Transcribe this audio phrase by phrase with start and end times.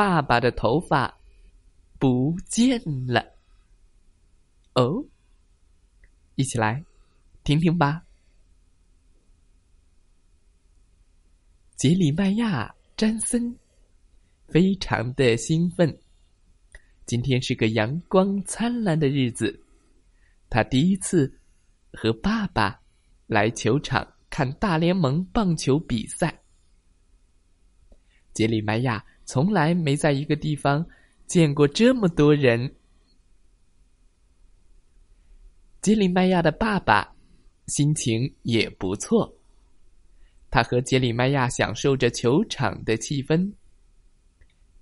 [0.00, 1.14] 爸爸的头发
[1.98, 3.20] 不见了》。
[4.72, 5.04] 哦，
[6.36, 6.82] 一起来
[7.44, 8.02] 听听吧。
[11.76, 13.54] 杰里麦亚·詹森
[14.48, 15.94] 非常的兴奋，
[17.04, 19.62] 今天是个阳光灿烂的日子，
[20.48, 21.30] 他第一次
[21.92, 22.80] 和爸爸
[23.26, 24.10] 来球场。
[24.30, 26.40] 看大联盟棒球比赛，
[28.32, 30.84] 杰里麦亚从来没在一个地方
[31.28, 32.74] 见过这么多人。
[35.80, 37.14] 杰里麦亚的爸爸
[37.68, 39.32] 心情也不错，
[40.50, 43.52] 他和杰里麦亚享受着球场的气氛，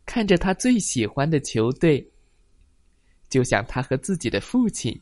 [0.07, 2.11] 看着他最喜欢的球队，
[3.29, 4.99] 就像他和自己的父亲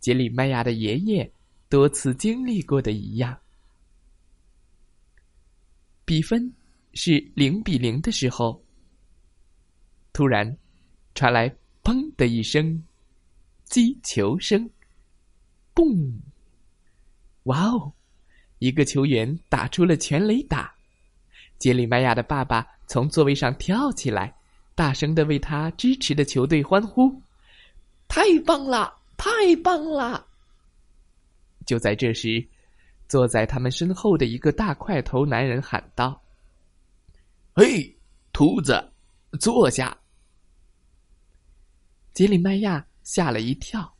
[0.00, 1.32] 杰里麦亚的爷爷
[1.68, 3.38] 多次经历过的一样。
[6.04, 6.52] 比分
[6.96, 8.60] 是零比零的时候，
[10.12, 10.56] 突然
[11.14, 11.48] 传来
[11.84, 12.82] “砰”的一声
[13.64, 14.68] 击球声
[15.76, 16.18] ，“嘣！”
[17.44, 17.92] 哇哦！
[18.58, 20.74] 一个球员打出了全垒打。
[21.58, 24.34] 杰里麦亚的爸爸从座位上跳起来，
[24.74, 27.22] 大声的为他支持的球队欢呼
[28.08, 28.92] ：“太棒了！
[29.16, 29.30] 太
[29.62, 30.26] 棒了！”
[31.64, 32.44] 就在这时。
[33.08, 36.20] 坐在他们身后的一个大块头男人喊道
[37.58, 37.90] ：“嘿，
[38.34, 38.92] 秃子，
[39.40, 39.96] 坐下。”
[42.12, 43.90] 杰里麦亚吓了一跳，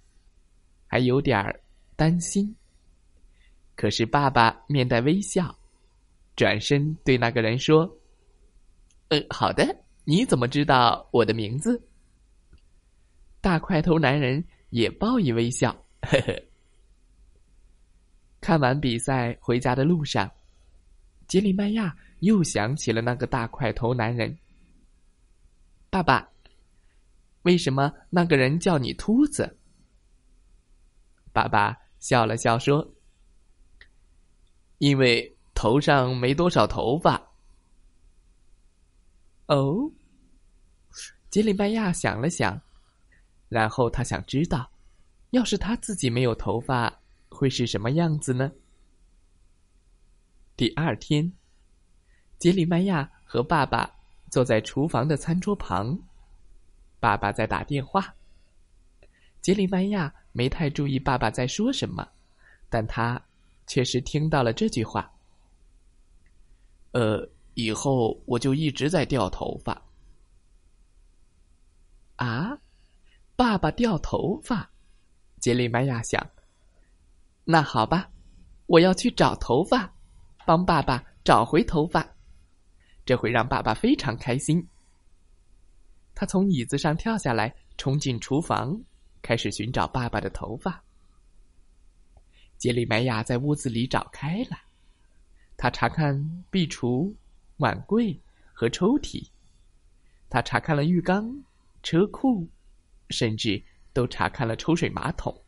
[0.87, 1.59] 还有点儿
[1.97, 2.55] 担心。
[3.75, 5.59] 可是爸爸面带微笑，
[6.37, 7.91] 转身对那个人说
[9.09, 9.65] ：“呃，好的，
[10.05, 11.83] 你怎么知道我的名字？”
[13.41, 15.73] 大块头男人也报以微笑，
[16.03, 16.43] 呵呵。
[18.39, 20.31] 看完比赛回家的路上，
[21.27, 24.37] 杰里麦亚又想起了那个大块头男人。
[25.91, 26.29] 爸爸，
[27.43, 29.59] 为什么那个人叫你秃子？
[31.33, 32.95] 爸爸笑了笑说
[34.79, 37.31] ：“因为头上没多少头发。”
[39.49, 39.91] 哦，
[41.31, 42.61] 杰里麦亚想了想，
[43.49, 44.71] 然后他想知道，
[45.31, 47.01] 要是他自己没有头发。
[47.29, 48.51] 会是什么样子呢？
[50.57, 51.31] 第二天，
[52.39, 53.91] 杰里曼亚和爸爸
[54.31, 55.99] 坐在厨房的餐桌旁，
[57.01, 58.15] 爸爸在打电话。
[59.41, 62.07] 杰里曼亚没太注意爸爸在说什么，
[62.69, 63.21] 但他
[63.67, 65.11] 确实听到了这句话
[66.93, 69.81] ：“呃，以后我就一直在掉头发。”
[72.17, 72.59] 啊，
[73.35, 74.71] 爸爸掉头发，
[75.41, 76.25] 杰里曼亚想。
[77.45, 78.11] 那好吧，
[78.67, 79.91] 我要去找头发，
[80.45, 82.16] 帮爸爸找回头发，
[83.07, 84.69] 这会让爸爸非常开心。
[86.15, 88.79] 他从椅子上跳下来，冲进厨房，
[89.23, 90.85] 开始寻找爸爸的头发。
[92.59, 94.59] 杰里梅亚在屋子里找开了，
[95.57, 97.15] 他查看壁橱、
[97.57, 98.21] 碗柜
[98.53, 99.27] 和抽屉，
[100.29, 101.35] 他查看了浴缸、
[101.83, 102.47] 车库，
[103.09, 105.43] 甚至都查看了抽水马桶，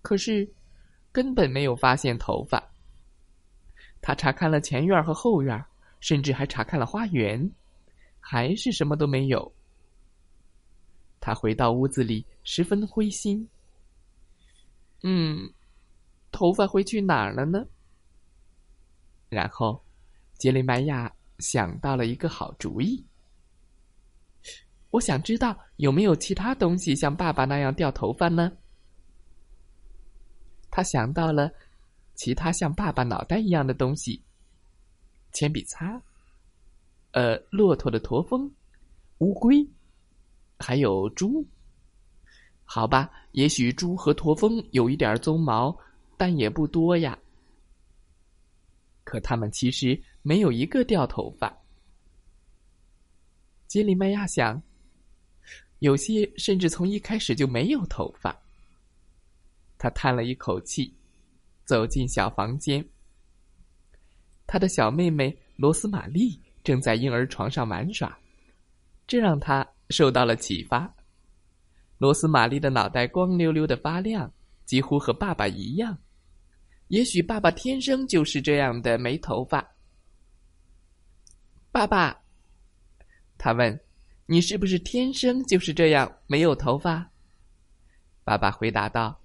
[0.00, 0.50] 可是。
[1.14, 2.72] 根本没有发现头发。
[4.00, 5.62] 他查看了前院和后院，
[6.02, 7.48] 甚至还查看了花园，
[8.18, 9.54] 还是什么都没有。
[11.20, 13.48] 他回到屋子里，十分灰心。
[15.04, 15.48] 嗯，
[16.32, 17.64] 头发会去哪儿了呢？
[19.28, 19.80] 然后，
[20.34, 23.06] 杰里麦亚想到了一个好主意。
[24.90, 28.50] 我想知道有没有其他东西像爸爸那样掉头发呢？
[30.68, 31.48] 他想到了
[32.14, 34.20] 其他像爸爸脑袋一样的东西：
[35.32, 36.00] 铅笔擦，
[37.12, 38.50] 呃，骆驼的驼峰，
[39.18, 39.66] 乌龟，
[40.58, 41.46] 还有猪。
[42.64, 45.76] 好吧，也许猪和驼峰有一点鬃毛，
[46.16, 47.18] 但也不多呀。
[49.04, 51.54] 可他们其实没有一个掉头发。
[53.66, 54.62] 杰里麦亚想，
[55.80, 58.34] 有些甚至从一开始就没有头发。
[59.76, 60.94] 他叹了一口气，
[61.64, 62.86] 走进小房间。
[64.52, 68.14] 他的小妹妹罗斯玛丽正在婴儿床上玩耍，
[69.06, 70.94] 这让他受到了启发。
[71.96, 74.30] 罗斯玛丽的脑袋光溜溜的发亮，
[74.66, 75.96] 几乎和爸爸一样。
[76.88, 79.66] 也许爸爸天生就是这样的没头发。
[81.70, 82.14] 爸爸，
[83.38, 83.80] 他问
[84.28, 87.10] ：“你是不是天生就是这样没有头发？”
[88.22, 89.18] 爸爸回答道：“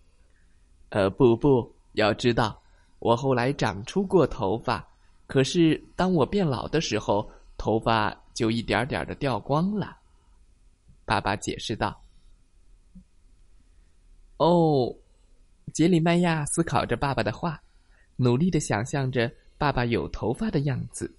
[0.88, 2.64] 呃，不不，要知道，
[3.00, 4.88] 我后来长出过头发。”
[5.28, 9.98] 可是，当我变老的时候，头发就一点点的掉光了。
[11.06, 12.02] 爸爸解释道
[14.38, 14.96] ：“哦。”
[15.74, 17.62] 杰里曼亚思考着爸爸的话，
[18.16, 21.14] 努力的想象着爸爸有头发的样子。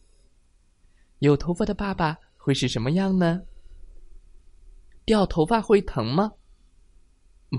[1.19, 3.43] 有头发的爸爸会是什么样呢？
[5.05, 6.33] 掉头发会疼吗？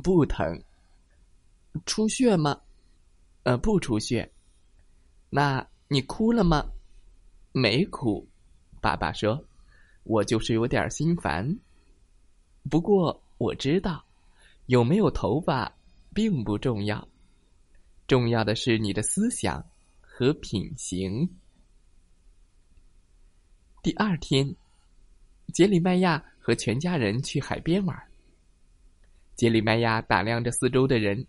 [0.04, 0.46] 不疼。
[1.86, 2.60] 出血吗？
[3.44, 4.30] 呃，不出血。
[5.30, 5.66] 那。
[5.92, 6.72] 你哭了吗？
[7.52, 8.28] 没哭，
[8.80, 9.44] 爸爸说
[10.06, 11.58] ：“我就是有点心烦。
[12.70, 14.06] 不过我知道，
[14.68, 15.76] 有没有头发
[16.14, 17.08] 并不重要，
[18.06, 19.66] 重要的是你的思想
[20.00, 21.28] 和品行。”
[23.82, 24.56] 第二天，
[25.52, 28.00] 杰里麦亚和全家人去海边玩。
[29.36, 31.26] 杰里麦亚打量着四周的人，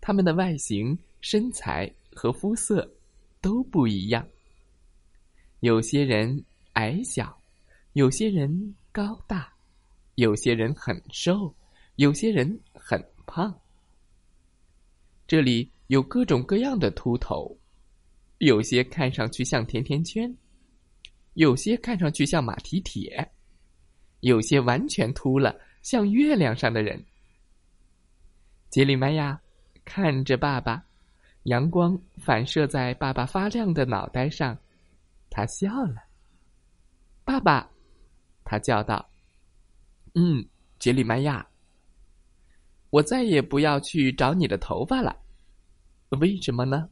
[0.00, 2.88] 他们的外形、身材和肤色。
[3.40, 4.26] 都不一样。
[5.60, 6.42] 有些人
[6.72, 7.38] 矮小，
[7.92, 9.52] 有些人高大，
[10.14, 11.54] 有些人很瘦，
[11.96, 13.54] 有些人很胖。
[15.26, 17.56] 这里有各种各样的秃头，
[18.38, 20.34] 有些看上去像甜甜圈，
[21.34, 23.30] 有些看上去像马蹄铁，
[24.20, 27.04] 有些完全秃了，像月亮上的人。
[28.70, 29.40] 杰里麦亚
[29.84, 30.84] 看着爸爸。
[31.44, 34.56] 阳光反射在爸爸发亮的脑袋上，
[35.30, 36.02] 他笑了。
[37.24, 37.70] 爸爸，
[38.44, 39.08] 他叫道
[40.14, 40.46] ：“嗯，
[40.78, 41.46] 杰里麦亚，
[42.90, 45.16] 我再也不要去找你的头发了。
[46.20, 46.90] 为什么呢？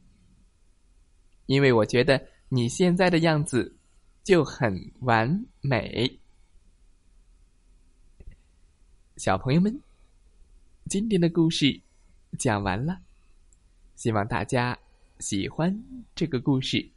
[1.45, 3.77] 因为我觉得你现在的样子
[4.23, 6.19] 就很完美。”
[9.17, 9.79] 小朋友们，
[10.85, 11.79] 今天的故事
[12.39, 12.99] 讲完了。
[13.99, 14.79] 希望大家
[15.19, 15.83] 喜欢
[16.15, 16.89] 这个故事。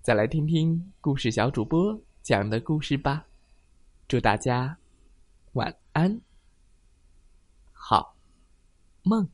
[0.00, 3.26] 再来听听故事小主播讲的故事吧。
[4.06, 4.78] 祝大家
[5.54, 6.20] 晚安，
[7.72, 8.14] 好
[9.02, 9.28] 梦。